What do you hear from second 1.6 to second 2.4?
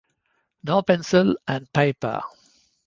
paper.